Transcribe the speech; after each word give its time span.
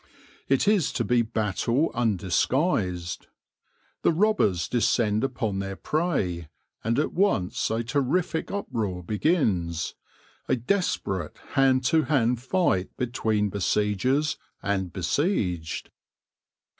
It 0.49 0.67
is 0.67 0.91
to 0.93 1.03
be 1.03 1.21
battle 1.21 1.91
undisguised. 1.93 3.27
The 4.01 4.11
robbers 4.11 4.67
descend 4.67 5.23
upon 5.23 5.59
their 5.59 5.75
prey, 5.75 6.49
and 6.83 6.97
at 6.97 7.13
once 7.13 7.69
a 7.69 7.83
terrific 7.83 8.49
uproar 8.49 9.03
begins, 9.03 9.93
a 10.47 10.55
desperate 10.55 11.37
hand 11.51 11.83
to 11.85 12.05
hand 12.05 12.41
fight 12.41 12.97
between 12.97 13.51
besiegers 13.51 14.37
and 14.63 14.91
besieged. 14.91 15.91